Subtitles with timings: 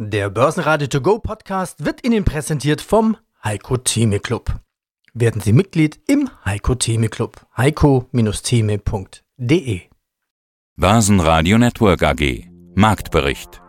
[0.00, 4.54] Der Börsenradio To Go Podcast wird Ihnen präsentiert vom Heiko Theme Club.
[5.12, 7.44] Werden Sie Mitglied im Heiko Theme Club.
[7.56, 9.80] heiko-theme.de
[10.76, 12.44] Börsenradio Network AG
[12.76, 13.60] Marktbericht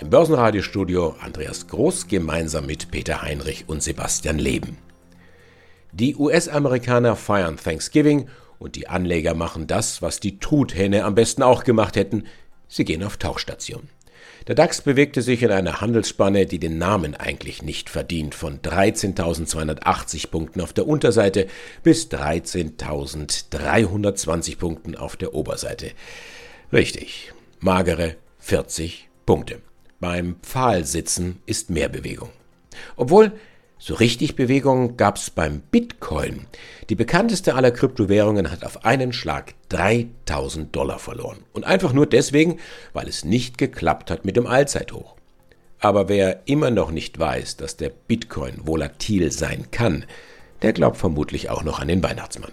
[0.00, 4.78] Im Börsenradiostudio Andreas Groß gemeinsam mit Peter Heinrich und Sebastian Leben.
[5.92, 8.28] Die US-Amerikaner feiern Thanksgiving
[8.58, 12.24] und die Anleger machen das, was die Truthähne am besten auch gemacht hätten,
[12.72, 13.90] Sie gehen auf Tauchstation.
[14.46, 20.30] Der DAX bewegte sich in einer Handelsspanne, die den Namen eigentlich nicht verdient, von 13.280
[20.30, 21.48] Punkten auf der Unterseite
[21.82, 25.90] bis 13.320 Punkten auf der Oberseite.
[26.72, 29.60] Richtig, magere 40 Punkte.
[30.00, 32.30] Beim Pfahlsitzen ist mehr Bewegung.
[32.96, 33.32] Obwohl
[33.84, 36.46] so richtig Bewegung gab's beim Bitcoin.
[36.88, 41.38] Die bekannteste aller Kryptowährungen hat auf einen Schlag 3000 Dollar verloren.
[41.52, 42.60] Und einfach nur deswegen,
[42.92, 45.16] weil es nicht geklappt hat mit dem Allzeithoch.
[45.80, 50.04] Aber wer immer noch nicht weiß, dass der Bitcoin volatil sein kann,
[50.62, 52.52] der glaubt vermutlich auch noch an den Weihnachtsmann.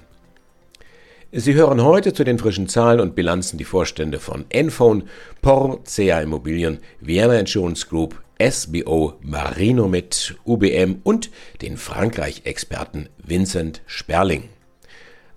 [1.32, 5.04] Sie hören heute zu den frischen Zahlen und Bilanzen die Vorstände von Enphone,
[5.44, 11.30] POR, CA Immobilien, Vienna Insurance Group, SBO, Marinomed, UBM und
[11.62, 14.48] den Frankreich-Experten Vincent Sperling.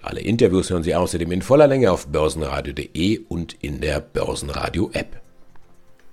[0.01, 5.21] Alle Interviews hören Sie außerdem in voller Länge auf börsenradio.de und in der Börsenradio-App.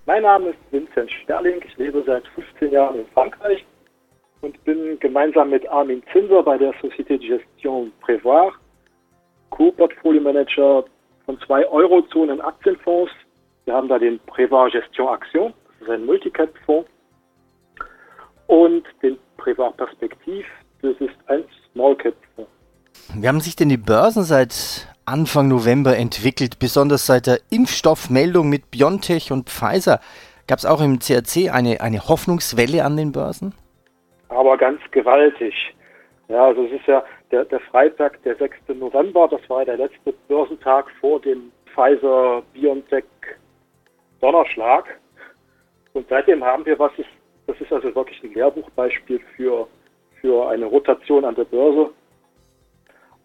[0.08, 3.64] Mein Name ist Vincent Sperling, ich lebe seit 15 Jahren in Frankreich
[4.42, 8.52] und bin gemeinsam mit Armin Zinser bei der Société de Gestion Prévoir
[9.52, 10.86] Co-Portfolio Manager
[11.28, 13.12] von zwei Eurozonen Aktienfonds.
[13.66, 16.90] Wir haben da den Prévoir Gestion Action, das ist ein Multicap-Fonds,
[18.50, 20.46] und den Prévoir Perspektiv,
[20.82, 22.52] das ist ein Small-Cap-Fonds.
[23.14, 28.72] Wie haben sich denn die Börsen seit Anfang November entwickelt, besonders seit der Impfstoffmeldung mit
[28.72, 30.00] BioNTech und Pfizer?
[30.48, 33.54] Gab es auch im CRC eine, eine Hoffnungswelle an den Börsen?
[34.30, 35.54] Aber ganz gewaltig.
[36.28, 38.56] Ja, also es ist ja der, der Freitag, der 6.
[38.80, 43.06] November, das war der letzte Börsentag vor dem Pfizer-BioNTech
[44.22, 44.86] Donnerschlag.
[46.00, 47.10] Und seitdem haben wir was, ist,
[47.46, 49.68] das ist also wirklich ein Lehrbuchbeispiel für,
[50.22, 51.90] für eine Rotation an der Börse.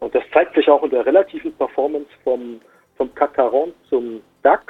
[0.00, 2.60] Und das zeigt sich auch in der relativen Performance vom,
[2.96, 4.64] vom Kakaron zum DAX.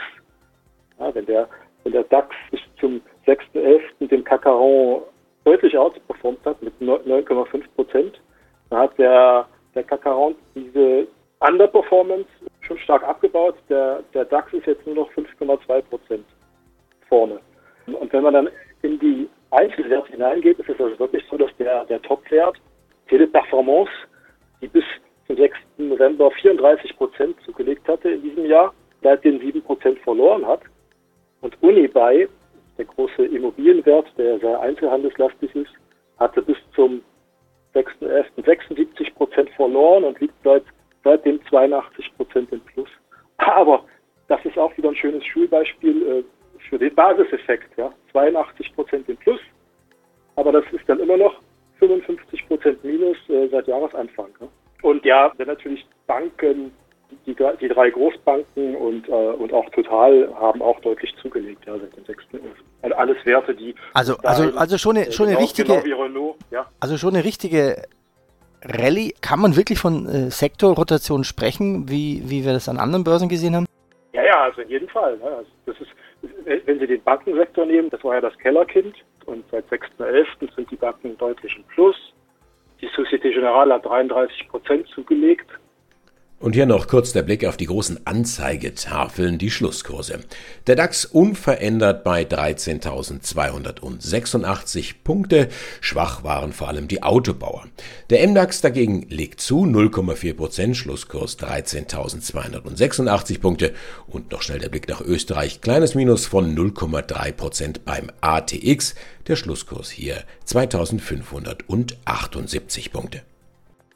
[1.00, 1.48] Ja, wenn, der,
[1.82, 4.08] wenn der DAX bis zum 6.11.
[4.08, 5.04] den Kakaron
[5.44, 8.20] deutlich outperformt hat mit 9,5 Prozent,
[8.68, 11.08] dann hat der, der Kakaron diese
[11.40, 12.28] Underperformance
[12.60, 13.54] schon stark abgebaut.
[13.70, 16.26] Der, der DAX ist jetzt nur noch 5,2 Prozent
[17.08, 17.40] vorne.
[17.86, 18.48] Und wenn man dann
[18.82, 22.56] in die Einzelwerte hineingeht, ist es also wirklich so, dass der, der Topwert
[23.08, 23.90] Teleperformance,
[24.60, 24.84] die bis
[25.26, 25.56] zum 6.
[25.78, 30.60] November 34 Prozent zugelegt hatte in diesem Jahr, seitdem 7 Prozent verloren hat.
[31.40, 32.28] Und Unibuy,
[32.78, 35.72] der große Immobilienwert, der sehr einzelhandelslastig ist,
[36.18, 37.02] hatte bis zum
[37.74, 38.44] 6.11.
[38.44, 40.64] 76 Prozent verloren und liegt seit,
[41.02, 42.88] seitdem 82 Prozent im Plus.
[43.36, 43.84] Aber
[44.28, 46.24] das ist auch wieder ein schönes Schulbeispiel äh,
[46.68, 47.76] für den Basiseffekt.
[47.76, 47.92] Ja?
[48.12, 49.40] 82 Prozent im Plus,
[50.36, 51.34] aber das ist dann immer noch
[51.78, 54.30] 55 Prozent Minus äh, seit Jahresanfang.
[54.40, 54.48] Ja?
[54.82, 56.72] Und ja, wenn natürlich Banken
[57.26, 61.96] die, die drei Großbanken und, äh, und auch Total haben auch deutlich zugelegt, ja, seit
[61.96, 62.24] dem 6.
[62.82, 63.74] Also alles Werte, die.
[63.92, 65.80] Also, also, also schon eine, schon eine genau, richtige.
[65.82, 66.66] Genau Renault, ja.
[66.80, 67.82] Also schon eine richtige
[68.62, 69.14] Rallye.
[69.20, 73.54] Kann man wirklich von äh, Sektorrotation sprechen, wie, wie wir das an anderen Börsen gesehen
[73.54, 73.66] haben?
[74.12, 75.16] Ja, ja, also in jedem Fall.
[75.18, 75.24] Ne?
[75.24, 75.50] Also
[76.44, 78.94] wenn Sie den Bankensektor nehmen, das war ja das Kellerkind
[79.26, 80.54] und seit 6.11.
[80.54, 81.96] sind die Banken deutlich im Plus.
[82.80, 85.48] Die Societe Generale hat 33 Prozent zugelegt.
[86.44, 90.20] Und hier noch kurz der Blick auf die großen Anzeigetafeln, die Schlusskurse.
[90.66, 95.48] Der DAX unverändert bei 13.286 Punkte.
[95.80, 97.64] Schwach waren vor allem die Autobauer.
[98.10, 103.72] Der MDAX dagegen legt zu 0,4 Prozent, Schlusskurs 13.286 Punkte.
[104.06, 105.62] Und noch schnell der Blick nach Österreich.
[105.62, 108.94] Kleines Minus von 0,3 Prozent beim ATX.
[109.28, 113.22] Der Schlusskurs hier 2.578 Punkte.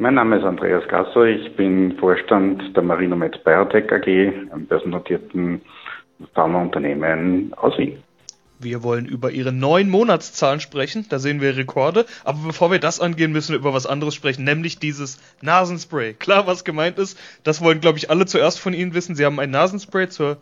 [0.01, 5.61] Mein Name ist Andreas Gasser, ich bin Vorstand der Marinomed Biotech AG, einem börsennotierten
[6.35, 8.01] Pharmaunternehmen aus Wien.
[8.61, 12.07] Wir wollen über ihre neuen Monatszahlen sprechen, da sehen wir Rekorde.
[12.23, 16.15] Aber bevor wir das angehen, müssen wir über was anderes sprechen, nämlich dieses Nasenspray.
[16.15, 19.17] Klar, was gemeint ist, das wollen, glaube ich, alle zuerst von Ihnen wissen.
[19.17, 20.37] Sie haben ein Nasenspray zur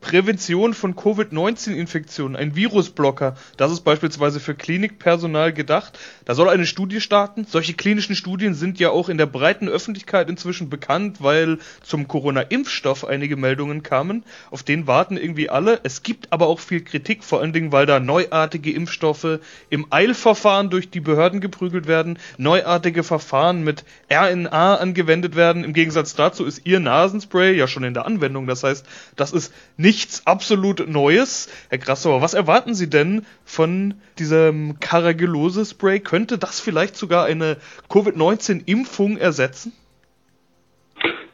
[0.00, 3.36] Prävention von Covid-19-Infektionen, ein Virusblocker.
[3.56, 5.98] Das ist beispielsweise für Klinikpersonal gedacht.
[6.24, 7.44] Da soll eine Studie starten.
[7.48, 13.04] Solche klinischen Studien sind ja auch in der breiten Öffentlichkeit inzwischen bekannt, weil zum Corona-Impfstoff
[13.04, 14.22] einige Meldungen kamen.
[14.50, 15.80] Auf den warten irgendwie alle.
[15.82, 19.40] Es gibt aber auch viel Kritik, vor allen Dingen, weil da neuartige Impfstoffe
[19.70, 25.64] im Eilverfahren durch die Behörden geprügelt werden, neuartige Verfahren mit RNA angewendet werden.
[25.64, 28.46] Im Gegensatz dazu ist ihr Nasenspray ja schon in der Anwendung.
[28.46, 31.48] Das heißt, das ist nicht nichts absolut Neues.
[31.70, 36.00] Herr Grassauer, was erwarten Sie denn von diesem Caragillose-Spray?
[36.00, 37.56] Könnte das vielleicht sogar eine
[37.88, 39.72] Covid-19-Impfung ersetzen?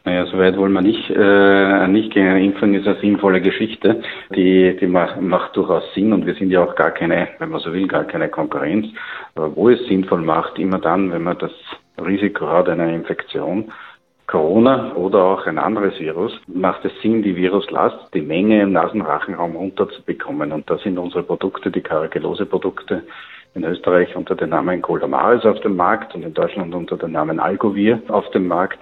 [0.05, 1.09] Naja, soweit wollen wir nicht.
[1.09, 4.03] Äh, nicht gegen eine Impfung ist eine sinnvolle Geschichte.
[4.35, 7.61] Die, die macht, macht durchaus Sinn und wir sind ja auch gar keine, wenn man
[7.61, 8.87] so will, gar keine Konkurrenz.
[9.35, 11.53] Aber wo es sinnvoll macht, immer dann, wenn man das
[11.99, 13.73] Risiko hat einer Infektion,
[14.33, 19.57] Corona oder auch ein anderes Virus, macht es Sinn, die Viruslast, die Menge im Nasenrachenraum
[19.57, 20.53] runterzubekommen.
[20.53, 23.03] Und da sind unsere Produkte, die Caragillose-Produkte,
[23.55, 27.41] in Österreich unter dem Namen Colamaris auf dem Markt und in Deutschland unter dem Namen
[27.41, 28.79] Algovir auf dem Markt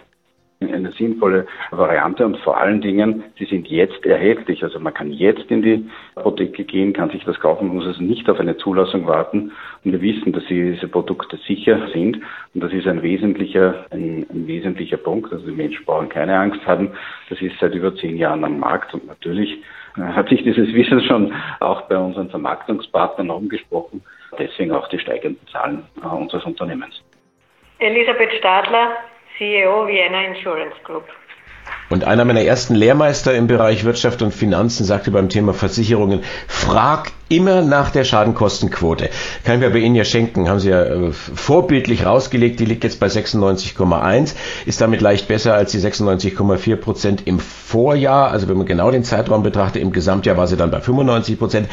[0.61, 4.63] eine sinnvolle Variante und vor allen Dingen, sie sind jetzt erhältlich.
[4.63, 8.03] Also man kann jetzt in die Apotheke gehen, kann sich das kaufen, man muss also
[8.03, 9.53] nicht auf eine Zulassung warten.
[9.85, 12.19] Und wir wissen, dass diese Produkte sicher sind.
[12.55, 15.33] Und das ist ein wesentlicher, ein, ein wesentlicher Punkt.
[15.33, 16.91] Also die Menschen brauchen keine Angst haben.
[17.31, 19.63] Das ist seit über zehn Jahren am Markt und natürlich
[19.97, 24.03] äh, hat sich dieses Wissen schon auch bei unseren Vermarktungspartnern umgesprochen.
[24.39, 27.03] Deswegen auch die steigenden Zahlen äh, unseres Unternehmens.
[27.79, 28.91] Elisabeth Stadler,
[29.41, 31.05] CEO Vienna Insurance Group.
[31.89, 37.11] Und einer meiner ersten Lehrmeister im Bereich Wirtschaft und Finanzen sagte beim Thema Versicherungen, frag
[37.31, 39.09] immer nach der Schadenkostenquote.
[39.45, 42.85] Kann ich mir bei Ihnen ja schenken, haben Sie ja äh, vorbildlich rausgelegt, die liegt
[42.85, 44.35] jetzt bei 96,1,
[44.67, 48.31] ist damit leicht besser als die 96,4 Prozent im Vorjahr.
[48.31, 51.69] Also wenn man genau den Zeitraum betrachtet, im Gesamtjahr war sie dann bei 95 Prozent.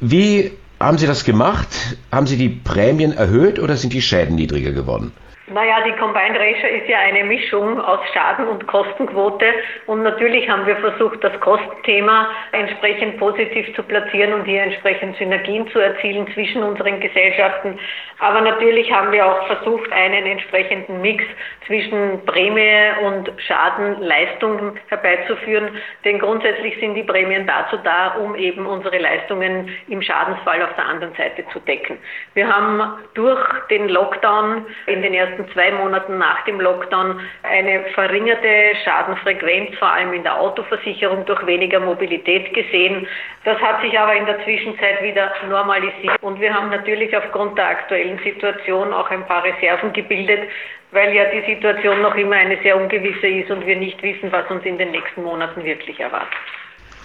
[0.00, 1.68] Wie haben Sie das gemacht?
[2.10, 5.12] Haben Sie die Prämien erhöht oder sind die Schäden niedriger geworden?
[5.46, 9.44] Naja, die Combined Ratio ist ja eine Mischung aus Schaden- und Kostenquote
[9.84, 15.68] und natürlich haben wir versucht, das Kostenthema entsprechend positiv zu platzieren und hier entsprechend Synergien
[15.68, 17.78] zu erzielen zwischen unseren Gesellschaften.
[18.20, 21.22] Aber natürlich haben wir auch versucht, einen entsprechenden Mix
[21.66, 25.76] zwischen Prämie und Schadenleistungen herbeizuführen,
[26.06, 30.86] denn grundsätzlich sind die Prämien dazu da, um eben unsere Leistungen im Schadensfall auf der
[30.86, 31.98] anderen Seite zu decken.
[32.32, 32.80] Wir haben
[33.12, 39.76] durch den Lockdown in den ersten ersten zwei Monaten nach dem Lockdown eine verringerte Schadenfrequenz,
[39.78, 43.06] vor allem in der Autoversicherung durch weniger Mobilität gesehen.
[43.44, 47.68] Das hat sich aber in der Zwischenzeit wieder normalisiert und wir haben natürlich aufgrund der
[47.68, 50.48] aktuellen Situation auch ein paar Reserven gebildet,
[50.92, 54.48] weil ja die Situation noch immer eine sehr ungewisse ist und wir nicht wissen, was
[54.50, 56.38] uns in den nächsten Monaten wirklich erwartet.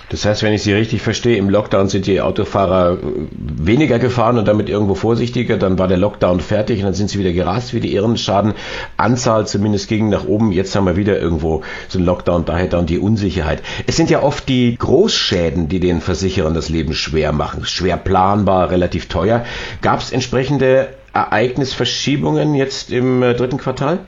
[0.07, 2.98] Das heißt, wenn ich Sie richtig verstehe, im Lockdown sind die Autofahrer
[3.31, 5.57] weniger gefahren und damit irgendwo vorsichtiger.
[5.57, 9.88] Dann war der Lockdown fertig und dann sind sie wieder gerast wie die Ehrenschadenanzahl zumindest
[9.88, 10.51] ging nach oben.
[10.51, 13.62] Jetzt haben wir wieder irgendwo so einen Lockdown, daher dann die Unsicherheit.
[13.86, 17.66] Es sind ja oft die Großschäden, die den Versicherern das Leben schwer machen.
[17.66, 19.45] Schwer planbar, relativ teuer.
[19.81, 24.00] Gab es entsprechende Ereignisverschiebungen jetzt im äh, dritten Quartal?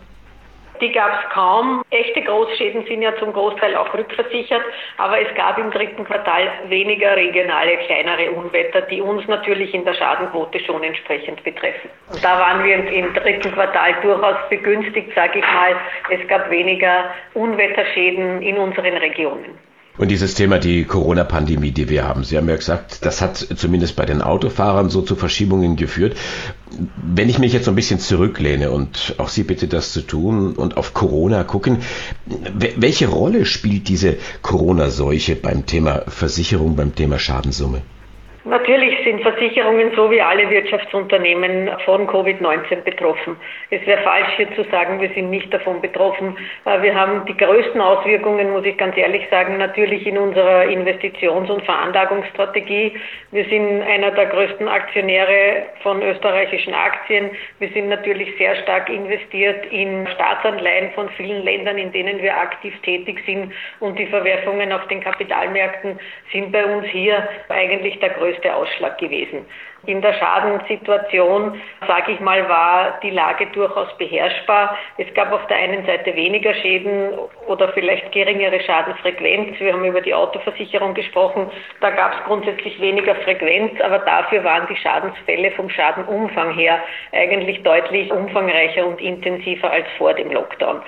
[0.81, 1.83] Die gab es kaum.
[1.91, 4.63] Echte Großschäden sind ja zum Großteil auch rückversichert,
[4.97, 9.93] aber es gab im dritten Quartal weniger regionale, kleinere Unwetter, die uns natürlich in der
[9.93, 11.89] Schadenquote schon entsprechend betreffen.
[12.11, 15.75] Und da waren wir im dritten Quartal durchaus begünstigt, sage ich mal.
[16.09, 17.05] Es gab weniger
[17.35, 19.70] Unwetterschäden in unseren Regionen.
[20.01, 23.95] Und dieses Thema, die Corona-Pandemie, die wir haben, Sie haben ja gesagt, das hat zumindest
[23.95, 26.17] bei den Autofahrern so zu Verschiebungen geführt.
[26.97, 30.53] Wenn ich mich jetzt so ein bisschen zurücklehne und auch Sie bitte das zu tun
[30.55, 31.83] und auf Corona gucken,
[32.77, 37.83] welche Rolle spielt diese Corona-Seuche beim Thema Versicherung, beim Thema Schadensumme?
[38.43, 43.37] Natürlich sind Versicherungen so wie alle Wirtschaftsunternehmen von Covid-19 betroffen.
[43.69, 46.35] Es wäre falsch hier zu sagen, wir sind nicht davon betroffen.
[46.65, 51.51] Äh, wir haben die größten Auswirkungen, muss ich ganz ehrlich sagen, natürlich in unserer Investitions-
[51.51, 52.93] und Veranlagungsstrategie.
[53.29, 57.29] Wir sind einer der größten Aktionäre von österreichischen Aktien.
[57.59, 62.73] Wir sind natürlich sehr stark investiert in Staatsanleihen von vielen Ländern, in denen wir aktiv
[62.81, 63.53] tätig sind.
[63.79, 65.99] Und die Verwerfungen auf den Kapitalmärkten
[66.31, 69.45] sind bei uns hier eigentlich der größte größte Ausschlag gewesen.
[69.87, 74.77] In der Schadenssituation, sage ich mal, war die Lage durchaus beherrschbar.
[74.97, 77.13] Es gab auf der einen Seite weniger Schäden
[77.47, 79.59] oder vielleicht geringere Schadenfrequenz.
[79.59, 81.49] Wir haben über die Autoversicherung gesprochen.
[81.79, 86.79] Da gab es grundsätzlich weniger Frequenz, aber dafür waren die Schadensfälle vom Schadenumfang her
[87.11, 90.81] eigentlich deutlich umfangreicher und intensiver als vor dem Lockdown.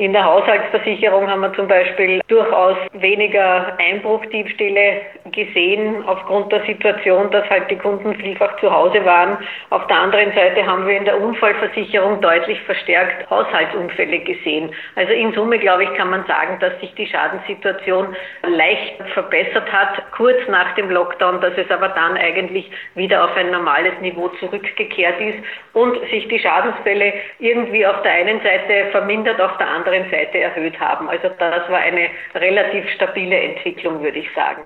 [0.00, 7.48] In der Haushaltsversicherung haben wir zum Beispiel durchaus weniger Einbruchdiebstähle gesehen aufgrund der Situation, dass
[7.50, 9.38] halt die Kunden vielfach zu Hause waren.
[9.70, 14.70] Auf der anderen Seite haben wir in der Unfallversicherung deutlich verstärkt Haushaltsunfälle gesehen.
[14.96, 18.16] Also in Summe, glaube ich, kann man sagen, dass sich die Schadenssituation
[18.46, 23.50] leicht verbessert hat, kurz nach dem Lockdown, dass es aber dann eigentlich wieder auf ein
[23.50, 25.38] normales Niveau zurückgekehrt ist
[25.74, 30.78] und sich die Schadensfälle irgendwie auf der einen Seite vermindert, auf der anderen Seite erhöht
[30.80, 31.08] haben.
[31.08, 34.64] Also das war eine relativ stabile Entwicklung, würde ich sagen.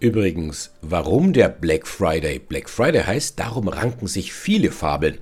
[0.00, 5.18] Übrigens, warum der Black Friday Black Friday heißt, darum ranken sich viele Fabeln.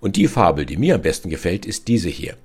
[0.00, 2.36] Und die Fabel, die mir am besten gefällt, ist diese hier.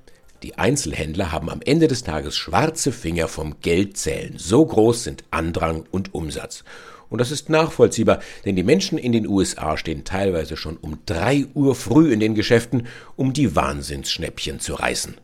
[0.44, 4.36] Die Einzelhändler haben am Ende des Tages schwarze Finger vom Geldzählen.
[4.38, 6.64] So groß sind Andrang und Umsatz.
[7.10, 11.46] Und das ist nachvollziehbar, denn die Menschen in den USA stehen teilweise schon um drei
[11.56, 15.16] Uhr früh in den Geschäften, um die Wahnsinnsschnäppchen zu reißen.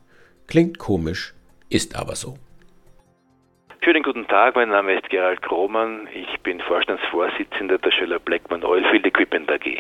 [0.47, 1.35] Klingt komisch,
[1.69, 2.37] ist aber so.
[3.81, 6.09] Schönen guten Tag, mein Name ist Gerald Krohmann.
[6.13, 9.77] Ich bin Vorstandsvorsitzender der Schöller Blackman Oilfield Equipment AG.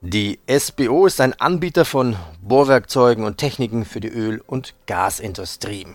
[0.00, 5.86] Die SBO ist ein Anbieter von Bohrwerkzeugen und Techniken für die Öl- und Gasindustrie.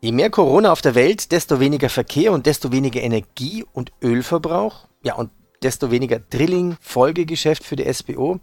[0.00, 4.88] Je mehr Corona auf der Welt, desto weniger Verkehr und desto weniger Energie- und Ölverbrauch.
[5.04, 5.30] Ja, und
[5.62, 8.40] desto weniger Drilling, Folgegeschäft für die SBO.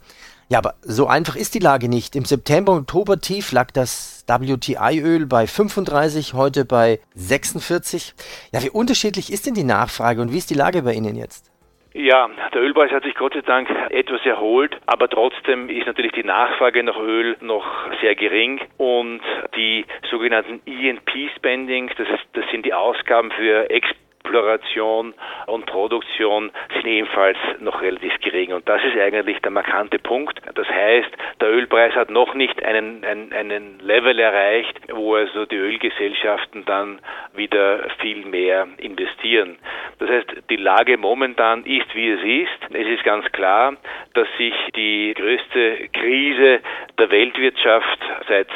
[0.51, 2.13] Ja, aber so einfach ist die Lage nicht.
[2.13, 8.13] Im September und Oktober tief lag das WTI-Öl bei 35, heute bei 46.
[8.51, 11.50] Ja, wie unterschiedlich ist denn die Nachfrage und wie ist die Lage bei Ihnen jetzt?
[11.93, 16.25] Ja, der Ölpreis hat sich Gott sei Dank etwas erholt, aber trotzdem ist natürlich die
[16.25, 17.65] Nachfrage nach Öl noch
[18.01, 19.22] sehr gering und
[19.55, 25.13] die sogenannten E&P-Spendings, das, das sind die Ausgaben für Export Exploration
[25.48, 28.54] und Produktion sind ebenfalls noch relativ gering.
[28.54, 30.40] Und das ist eigentlich der markante Punkt.
[30.56, 31.10] Das heißt,
[31.42, 37.00] der Ölpreis hat noch nicht einen, einen, einen Level erreicht, wo also die Ölgesellschaften dann
[37.34, 39.58] wieder viel mehr investieren.
[40.00, 42.74] Das heißt, die Lage momentan ist, wie es ist.
[42.74, 43.75] Es ist ganz klar,
[44.13, 46.60] dass sich die größte Krise
[46.98, 48.48] der Weltwirtschaft seit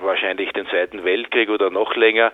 [0.00, 2.32] wahrscheinlich dem Zweiten Weltkrieg oder noch länger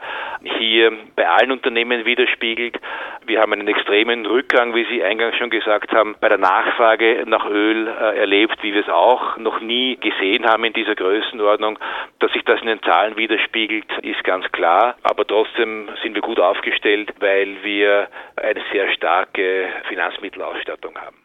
[0.58, 2.77] hier bei allen Unternehmen widerspiegelt.
[3.26, 7.46] Wir haben einen extremen Rückgang, wie Sie eingangs schon gesagt haben, bei der Nachfrage nach
[7.46, 11.78] Öl äh, erlebt, wie wir es auch noch nie gesehen haben in dieser Größenordnung.
[12.20, 14.96] Dass sich das in den Zahlen widerspiegelt, ist ganz klar.
[15.02, 21.16] Aber trotzdem sind wir gut aufgestellt, weil wir eine sehr starke Finanzmittelausstattung haben.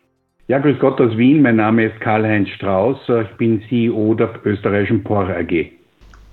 [0.48, 1.41] Ja, grüß Gott aus Wien.
[1.41, 3.07] Mein Name ist Karl-Heinz Strauß.
[3.07, 5.82] Ich bin CEO der österreichischen POR AG.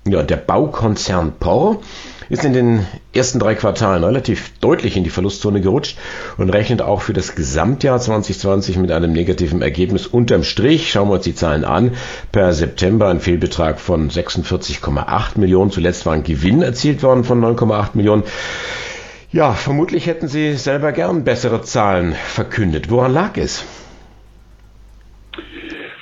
[0.07, 1.79] Ja, der Baukonzern POR
[2.27, 5.95] ist in den ersten drei Quartalen relativ deutlich in die Verlustzone gerutscht
[6.37, 10.91] und rechnet auch für das Gesamtjahr 2020 mit einem negativen Ergebnis unterm Strich.
[10.91, 11.91] Schauen wir uns die Zahlen an.
[12.31, 15.69] Per September ein Fehlbetrag von 46,8 Millionen.
[15.69, 18.23] Zuletzt war ein Gewinn erzielt worden von 9,8 Millionen.
[19.31, 22.89] Ja, vermutlich hätten Sie selber gern bessere Zahlen verkündet.
[22.89, 23.63] Woran lag es?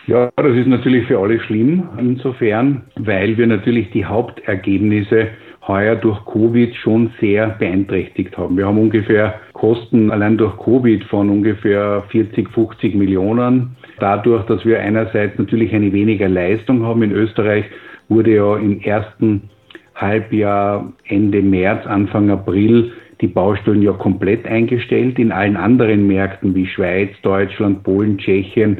[0.10, 5.28] Ja, das ist natürlich für alle schlimm insofern, weil wir natürlich die Hauptergebnisse
[5.68, 8.58] heuer durch Covid schon sehr beeinträchtigt haben.
[8.58, 13.75] Wir haben ungefähr Kosten allein durch Covid von ungefähr 40, 50 Millionen.
[14.00, 17.66] Dadurch, dass wir einerseits natürlich eine weniger Leistung haben in Österreich,
[18.08, 19.44] wurde ja im ersten
[19.94, 25.20] Halbjahr Ende März, Anfang April die Baustellen ja komplett eingestellt.
[25.20, 28.80] In allen anderen Märkten wie Schweiz, Deutschland, Polen, Tschechien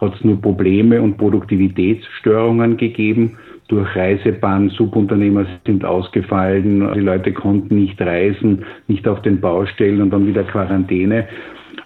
[0.00, 3.36] hat es nur Probleme und Produktivitätsstörungen gegeben
[3.70, 10.10] durch Reisebahn, Subunternehmer sind ausgefallen, die Leute konnten nicht reisen, nicht auf den Baustellen und
[10.10, 11.28] dann wieder Quarantäne.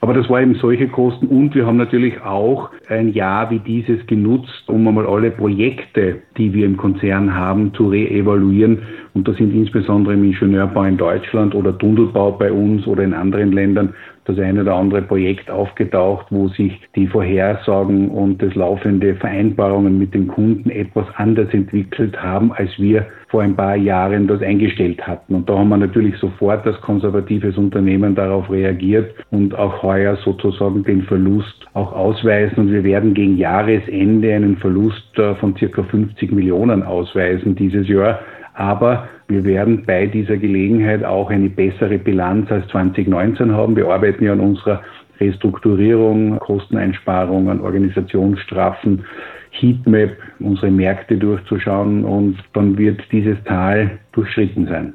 [0.00, 4.06] Aber das war eben solche Kosten und wir haben natürlich auch ein Jahr wie dieses
[4.06, 8.82] genutzt, um einmal alle Projekte, die wir im Konzern haben, zu reevaluieren.
[9.12, 13.52] Und das sind insbesondere im Ingenieurbau in Deutschland oder Tunnelbau bei uns oder in anderen
[13.52, 19.98] Ländern das eine oder andere Projekt aufgetaucht, wo sich die Vorhersagen und das laufende Vereinbarungen
[19.98, 25.04] mit den Kunden etwas anders entwickelt haben, als wir vor ein paar Jahren das eingestellt
[25.06, 25.34] hatten.
[25.34, 30.84] Und da haben wir natürlich sofort als konservatives Unternehmen darauf reagiert und auch heuer sozusagen
[30.84, 32.58] den Verlust auch ausweisen.
[32.58, 38.20] Und wir werden gegen Jahresende einen Verlust äh, von circa 50 Millionen ausweisen dieses Jahr.
[38.54, 43.76] Aber wir werden bei dieser Gelegenheit auch eine bessere Bilanz als 2019 haben.
[43.76, 44.80] Wir arbeiten ja an unserer
[45.20, 49.04] Restrukturierung, Kosteneinsparungen, Organisationsstrafen,
[49.50, 54.94] Heatmap, unsere Märkte durchzuschauen und dann wird dieses Tal durchschritten sein.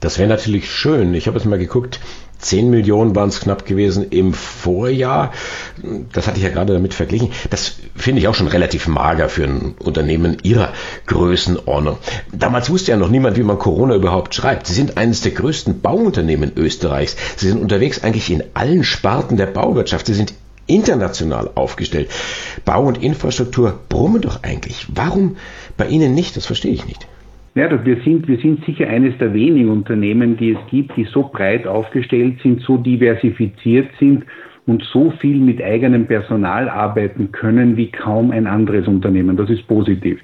[0.00, 1.14] Das wäre natürlich schön.
[1.14, 2.00] Ich habe jetzt mal geguckt,
[2.40, 5.32] 10 Millionen waren es knapp gewesen im Vorjahr.
[6.12, 7.30] Das hatte ich ja gerade damit verglichen.
[7.50, 10.72] Das finde ich auch schon relativ mager für ein Unternehmen Ihrer
[11.06, 11.98] Größenordnung.
[12.32, 14.66] Damals wusste ja noch niemand, wie man Corona überhaupt schreibt.
[14.66, 17.16] Sie sind eines der größten Bauunternehmen Österreichs.
[17.36, 20.06] Sie sind unterwegs eigentlich in allen Sparten der Bauwirtschaft.
[20.06, 20.34] Sie sind
[20.66, 22.10] international aufgestellt.
[22.64, 24.86] Bau und Infrastruktur brummen doch eigentlich.
[24.88, 25.36] Warum
[25.76, 26.36] bei Ihnen nicht?
[26.36, 27.06] Das verstehe ich nicht.
[27.54, 31.24] Ja, wir sind, wir sind sicher eines der wenigen Unternehmen, die es gibt, die so
[31.24, 34.24] breit aufgestellt sind, so diversifiziert sind
[34.66, 39.36] und so viel mit eigenem Personal arbeiten können wie kaum ein anderes Unternehmen.
[39.36, 40.20] Das ist positiv.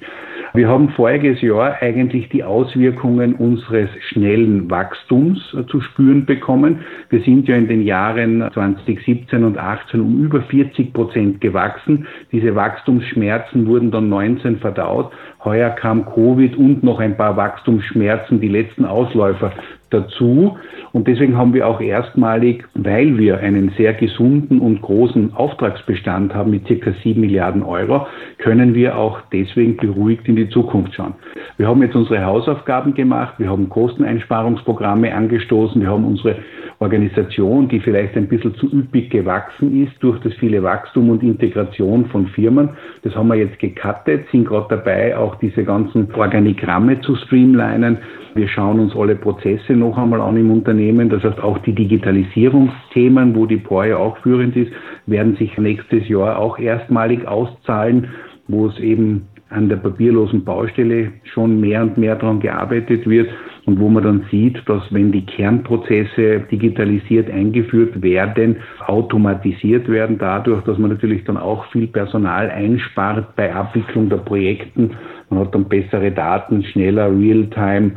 [0.54, 6.80] Wir haben voriges Jahr eigentlich die Auswirkungen unseres schnellen Wachstums äh, zu spüren bekommen.
[7.10, 12.06] Wir sind ja in den Jahren 2017 und 2018 um über 40 Prozent gewachsen.
[12.32, 15.12] Diese Wachstumsschmerzen wurden dann 19 verdaut.
[15.46, 19.52] Heuer kam Covid und noch ein paar Wachstumsschmerzen, die letzten Ausläufer
[19.90, 20.56] dazu.
[20.92, 26.50] Und deswegen haben wir auch erstmalig, weil wir einen sehr gesunden und großen Auftragsbestand haben
[26.50, 28.06] mit circa sieben Milliarden Euro,
[28.38, 31.14] können wir auch deswegen beruhigt in die Zukunft schauen.
[31.58, 36.36] Wir haben jetzt unsere Hausaufgaben gemacht, wir haben Kosteneinsparungsprogramme angestoßen, wir haben unsere
[36.78, 42.04] Organisation, die vielleicht ein bisschen zu üppig gewachsen ist durch das viele Wachstum und Integration
[42.06, 42.70] von Firmen.
[43.02, 47.98] Das haben wir jetzt gecuttet, sind gerade dabei, auch diese ganzen Organigramme zu streamlinen.
[48.34, 51.08] Wir schauen uns alle Prozesse noch einmal an im Unternehmen.
[51.08, 54.72] Das heißt, auch die Digitalisierungsthemen, wo die ja auch führend ist,
[55.06, 58.08] werden sich nächstes Jahr auch erstmalig auszahlen,
[58.48, 63.28] wo es eben an der papierlosen Baustelle schon mehr und mehr daran gearbeitet wird
[63.66, 68.56] und wo man dann sieht, dass wenn die Kernprozesse digitalisiert eingeführt werden,
[68.86, 74.92] automatisiert werden, dadurch, dass man natürlich dann auch viel Personal einspart bei Abwicklung der Projekten.
[75.30, 77.92] Man hat dann bessere Daten, schneller, real-time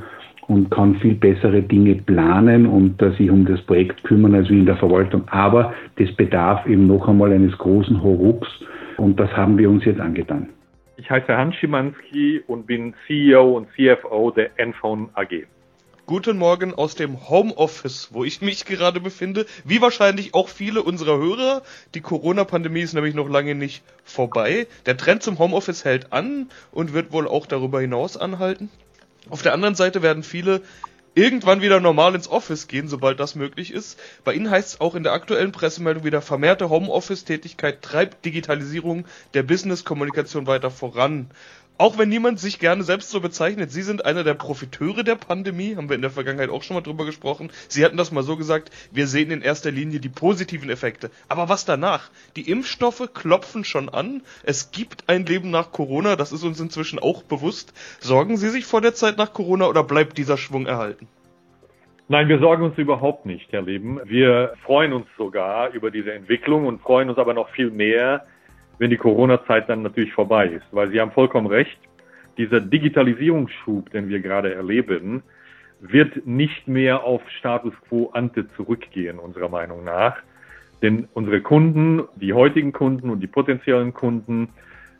[0.47, 4.59] und kann viel bessere Dinge planen und äh, sich um das Projekt kümmern als wie
[4.59, 5.21] in der Verwaltung.
[5.29, 8.47] Aber das bedarf eben noch einmal eines großen Horups
[8.97, 10.49] und das haben wir uns jetzt angetan.
[10.97, 15.45] Ich heiße Hans Schimanski und bin CEO und CFO der Enphone AG.
[16.09, 19.45] Guten Morgen aus dem Homeoffice, wo ich mich gerade befinde.
[19.63, 21.61] Wie wahrscheinlich auch viele unserer Hörer.
[21.93, 24.65] Die Corona-Pandemie ist nämlich noch lange nicht vorbei.
[24.87, 28.71] Der Trend zum Homeoffice hält an und wird wohl auch darüber hinaus anhalten.
[29.29, 30.63] Auf der anderen Seite werden viele
[31.13, 33.99] irgendwann wieder normal ins Office gehen, sobald das möglich ist.
[34.23, 39.43] Bei Ihnen heißt es auch in der aktuellen Pressemeldung wieder, vermehrte Homeoffice-Tätigkeit treibt Digitalisierung der
[39.43, 41.29] Business-Kommunikation weiter voran.
[41.79, 45.77] Auch wenn niemand sich gerne selbst so bezeichnet, Sie sind einer der Profiteure der Pandemie,
[45.77, 47.51] haben wir in der Vergangenheit auch schon mal drüber gesprochen.
[47.69, 51.09] Sie hatten das mal so gesagt, wir sehen in erster Linie die positiven Effekte.
[51.29, 52.09] Aber was danach?
[52.35, 54.23] Die Impfstoffe klopfen schon an.
[54.43, 57.73] Es gibt ein Leben nach Corona, das ist uns inzwischen auch bewusst.
[58.01, 61.07] Sorgen Sie sich vor der Zeit nach Corona oder bleibt dieser Schwung erhalten?
[62.09, 64.01] Nein, wir sorgen uns überhaupt nicht, Herr Leben.
[64.03, 68.25] Wir freuen uns sogar über diese Entwicklung und freuen uns aber noch viel mehr,
[68.79, 70.65] wenn die Corona-Zeit dann natürlich vorbei ist.
[70.71, 71.77] Weil Sie haben vollkommen recht,
[72.37, 75.21] dieser Digitalisierungsschub, den wir gerade erleben,
[75.81, 80.17] wird nicht mehr auf Status quo ante zurückgehen, unserer Meinung nach.
[80.81, 84.49] Denn unsere Kunden, die heutigen Kunden und die potenziellen Kunden,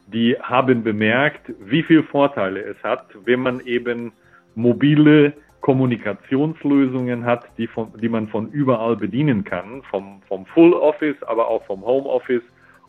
[0.08, 4.12] die haben bemerkt, wie viel Vorteile es hat, wenn man eben
[4.56, 11.22] mobile Kommunikationslösungen hat, die, von, die man von überall bedienen kann, vom, vom Full Office,
[11.24, 12.44] aber auch vom Home Office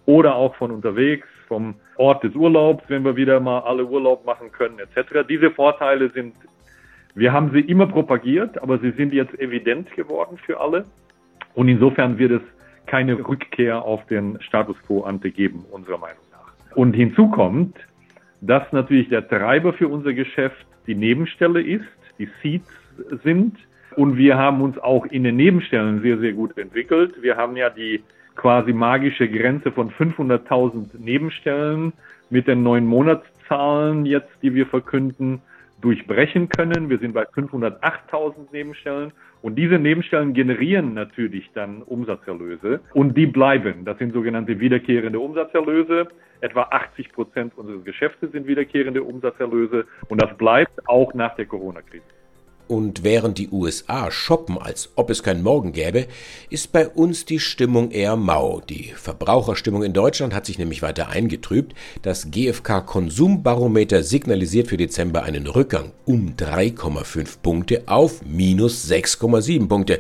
[0.07, 4.53] oder auch von unterwegs, vom Ort des Urlaubs, wenn wir wieder mal alle Urlaub machen
[4.53, 5.27] können, etc.
[5.29, 6.35] Diese Vorteile sind,
[7.15, 10.85] wir haben sie immer propagiert, aber sie sind jetzt evident geworden für alle.
[11.55, 12.43] Und insofern wird es
[12.87, 16.77] keine Rückkehr auf den Status quo ante geben, unserer Meinung nach.
[16.77, 17.77] Und hinzu kommt,
[18.41, 21.85] dass natürlich der Treiber für unser Geschäft die Nebenstelle ist,
[22.19, 22.71] die Seats
[23.23, 23.57] sind.
[23.97, 27.15] Und wir haben uns auch in den Nebenstellen sehr, sehr gut entwickelt.
[27.21, 28.03] Wir haben ja die
[28.37, 31.93] quasi magische Grenze von 500.000 Nebenstellen
[32.31, 35.43] mit den neuen Monatszahlen jetzt, die wir verkünden,
[35.81, 36.91] durchbrechen können.
[36.91, 39.13] Wir sind bei 508.000 Nebenstellen
[39.43, 43.85] und diese Nebenstellen generieren natürlich dann Umsatzerlöse und die bleiben.
[43.85, 46.09] Das sind sogenannte wiederkehrende Umsatzerlöse.
[46.43, 52.05] Etwa 80 Prozent unseres Geschäftes sind wiederkehrende Umsatzerlöse und das bleibt auch nach der Corona-Krise.
[52.71, 56.07] Und während die USA shoppen, als ob es kein Morgen gäbe,
[56.51, 58.61] ist bei uns die Stimmung eher mau.
[58.61, 61.75] Die Verbraucherstimmung in Deutschland hat sich nämlich weiter eingetrübt.
[62.03, 69.99] Das GfK Konsumbarometer signalisiert für Dezember einen Rückgang um 3,5 Punkte auf minus 6,7 Punkte.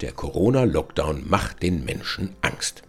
[0.00, 2.82] Der Corona-Lockdown macht den Menschen Angst.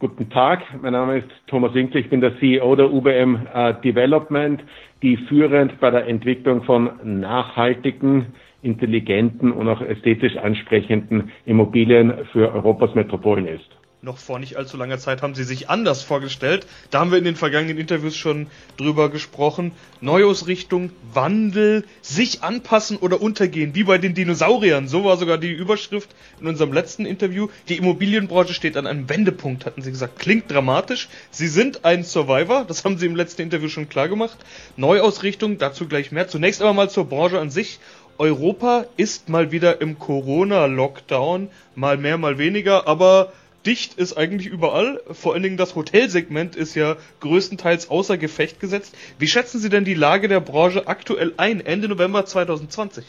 [0.00, 4.60] Guten Tag, mein Name ist Thomas Winkler, ich bin der CEO der UBM äh, Development,
[5.02, 6.90] die führend bei der Entwicklung von
[7.20, 13.70] nachhaltigen intelligenten und auch ästhetisch ansprechenden Immobilien für Europas Metropolen ist
[14.04, 16.66] noch vor nicht allzu langer Zeit haben sie sich anders vorgestellt.
[16.90, 19.70] Da haben wir in den vergangenen Interviews schon drüber gesprochen.
[20.00, 24.88] Neuausrichtung, Wandel, sich anpassen oder untergehen, wie bei den Dinosauriern.
[24.88, 27.46] So war sogar die Überschrift in unserem letzten Interview.
[27.68, 30.18] Die Immobilienbranche steht an einem Wendepunkt, hatten sie gesagt.
[30.18, 31.08] Klingt dramatisch.
[31.30, 34.38] Sie sind ein Survivor, das haben sie im letzten Interview schon klar gemacht.
[34.76, 36.26] Neuausrichtung, dazu gleich mehr.
[36.26, 37.78] Zunächst aber mal zur Branche an sich.
[38.18, 43.32] Europa ist mal wieder im Corona-Lockdown, mal mehr, mal weniger, aber
[43.66, 45.00] dicht ist eigentlich überall.
[45.10, 48.96] Vor allen Dingen das Hotelsegment ist ja größtenteils außer Gefecht gesetzt.
[49.18, 53.04] Wie schätzen Sie denn die Lage der Branche aktuell ein, Ende November 2020?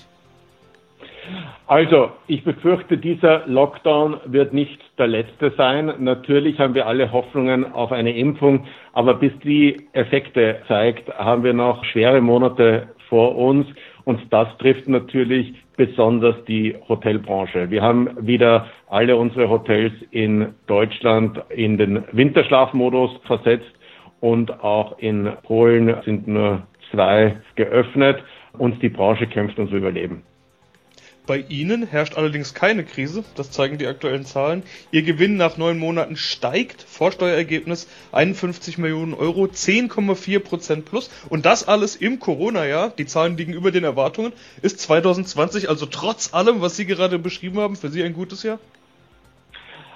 [1.67, 5.93] Also, ich befürchte, dieser Lockdown wird nicht der letzte sein.
[5.99, 11.53] Natürlich haben wir alle Hoffnungen auf eine Impfung, aber bis die Effekte zeigt, haben wir
[11.53, 13.65] noch schwere Monate vor uns.
[14.05, 17.71] Und das trifft natürlich besonders die Hotelbranche.
[17.71, 23.71] Wir haben wieder alle unsere Hotels in Deutschland in den Winterschlafmodus versetzt
[24.19, 28.23] und auch in Polen sind nur zwei geöffnet
[28.57, 30.23] und die Branche kämpft ums Überleben.
[31.25, 34.63] Bei Ihnen herrscht allerdings keine Krise, das zeigen die aktuellen Zahlen.
[34.91, 41.09] Ihr Gewinn nach neun Monaten steigt, Vorsteuerergebnis 51 Millionen Euro, 10,4 Prozent plus.
[41.29, 44.33] Und das alles im Corona-Jahr, die Zahlen liegen über den Erwartungen.
[44.61, 48.59] Ist 2020 also trotz allem, was Sie gerade beschrieben haben, für Sie ein gutes Jahr?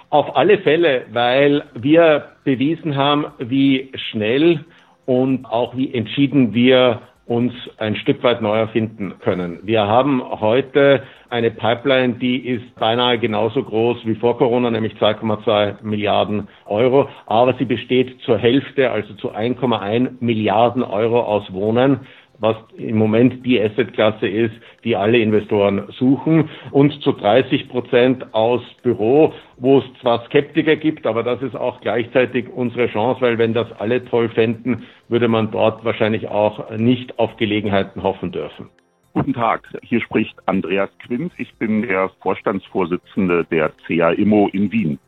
[0.10, 4.64] Auf alle Fälle, weil wir bewiesen haben, wie schnell
[5.06, 9.60] und auch wie entschieden wir uns ein Stück weit neu erfinden können.
[9.64, 15.84] Wir haben heute eine Pipeline, die ist beinahe genauso groß wie vor Corona, nämlich 2,2
[15.84, 22.02] Milliarden Euro, aber sie besteht zur Hälfte, also zu 1,1 Milliarden Euro aus Wohnen
[22.40, 28.62] was im Moment die Assetklasse ist, die alle Investoren suchen und zu 30 Prozent aus
[28.84, 33.54] Büro, wo es zwar Skeptiker gibt, aber das ist auch gleichzeitig unsere Chance, weil wenn
[33.54, 38.70] das alle toll fänden, würde man dort wahrscheinlich auch nicht auf Gelegenheiten hoffen dürfen.
[39.14, 41.32] Guten Tag, hier spricht Andreas Quint.
[41.38, 45.00] Ich bin der Vorstandsvorsitzende der CA Immo in Wien.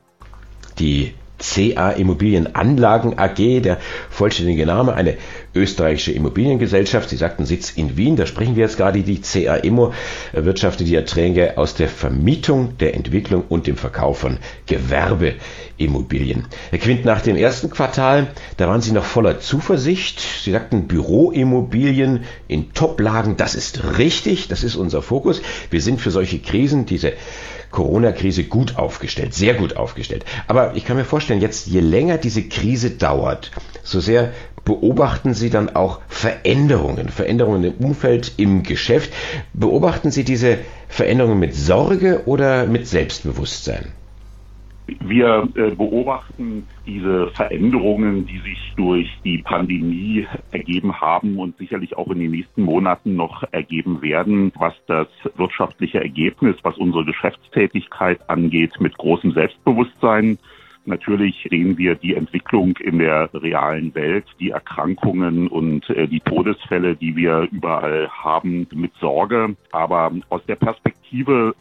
[0.79, 3.77] Die CA Immobilienanlagen AG, der
[4.09, 5.17] vollständige Name, eine
[5.55, 7.09] österreichische Immobiliengesellschaft.
[7.09, 9.01] Sie sagten Sitz in Wien, da sprechen wir jetzt gerade.
[9.01, 9.93] Die CA Immo
[10.33, 16.45] wirtschaftet die Erträge aus der Vermietung, der Entwicklung und dem Verkauf von Gewerbeimmobilien.
[16.69, 20.19] Herr Quint, nach dem ersten Quartal, da waren Sie noch voller Zuversicht.
[20.19, 25.41] Sie sagten Büroimmobilien in Toplagen, das ist richtig, das ist unser Fokus.
[25.71, 27.13] Wir sind für solche Krisen, diese
[27.71, 30.25] Corona-Krise gut aufgestellt, sehr gut aufgestellt.
[30.47, 33.51] Aber ich kann mir vorstellen, jetzt je länger diese Krise dauert,
[33.83, 34.31] so sehr
[34.65, 39.11] beobachten Sie dann auch Veränderungen, Veränderungen im Umfeld, im Geschäft.
[39.53, 43.93] Beobachten Sie diese Veränderungen mit Sorge oder mit Selbstbewusstsein?
[44.99, 52.09] Wir äh, beobachten diese Veränderungen, die sich durch die Pandemie ergeben haben und sicherlich auch
[52.09, 58.79] in den nächsten Monaten noch ergeben werden, was das wirtschaftliche Ergebnis, was unsere Geschäftstätigkeit angeht,
[58.79, 60.37] mit großem Selbstbewusstsein.
[60.85, 66.95] Natürlich sehen wir die Entwicklung in der realen Welt, die Erkrankungen und äh, die Todesfälle,
[66.95, 69.55] die wir überall haben, mit Sorge.
[69.71, 70.98] Aber aus der Perspektive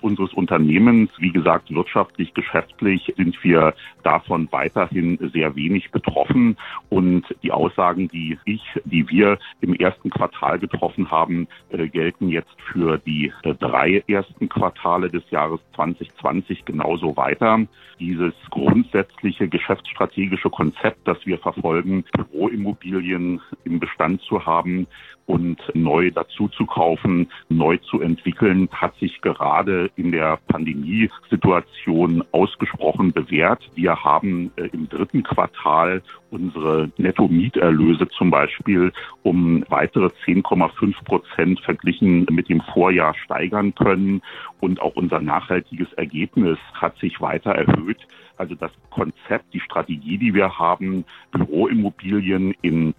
[0.03, 6.57] unseres Unternehmens, wie gesagt, wirtschaftlich, geschäftlich, sind wir davon weiterhin sehr wenig betroffen.
[6.89, 12.57] Und die Aussagen, die ich, die wir im ersten Quartal getroffen haben, äh, gelten jetzt
[12.73, 17.61] für die äh, drei ersten Quartale des Jahres 2020 genauso weiter.
[17.99, 24.87] Dieses grundsätzliche geschäftsstrategische Konzept, das wir verfolgen, Büroimmobilien im Bestand zu haben
[25.29, 33.13] und neu dazu zu kaufen, neu zu entwickeln, hat sich gerade in der Pandemiesituation ausgesprochen
[33.13, 33.71] bewährt.
[33.75, 38.91] Wir haben äh, im dritten Quartal unsere Netto-Mieterlöse zum Beispiel
[39.23, 44.23] um weitere 10,5 Prozent verglichen mit dem Vorjahr steigern können.
[44.61, 47.99] Und auch unser nachhaltiges Ergebnis hat sich weiter erhöht.
[48.39, 52.95] Also das Konzept, die Strategie, die wir haben, Büroimmobilien in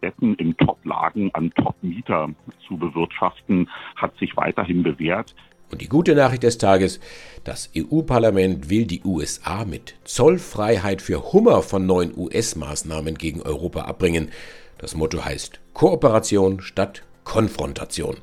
[0.00, 2.30] Top-Städten, in Top-Lagen an Top-Mieter
[2.66, 5.34] zu bewirtschaften, hat sich weiterhin bewährt.
[5.70, 7.00] Und die gute Nachricht des Tages,
[7.44, 14.30] das EU-Parlament will die USA mit Zollfreiheit für Hummer von neuen US-Maßnahmen gegen Europa abbringen.
[14.78, 18.16] Das Motto heißt Kooperation statt Konfrontation.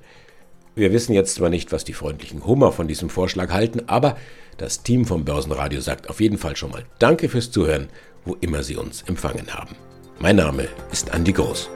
[0.75, 4.17] Wir wissen jetzt zwar nicht, was die freundlichen Hummer von diesem Vorschlag halten, aber
[4.57, 7.87] das Team vom Börsenradio sagt auf jeden Fall schon mal Danke fürs Zuhören,
[8.25, 9.75] wo immer Sie uns empfangen haben.
[10.19, 11.69] Mein Name ist Andi Groß.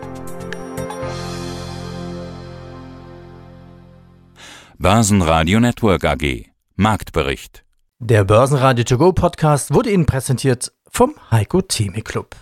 [4.79, 6.47] Börsenradio Network AG.
[6.75, 7.63] Marktbericht.
[7.99, 12.35] Der Börsenradio To Go Podcast wurde Ihnen präsentiert vom Heiko Theme Club.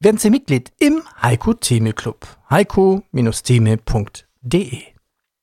[0.00, 2.26] Werden Sie Mitglied im Heiko Theme Club.
[2.50, 4.93] heiko-theme.de